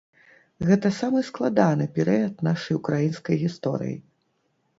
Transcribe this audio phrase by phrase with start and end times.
[0.69, 3.95] Гэта самы складаны перыяд нашай украінскай гісторыі.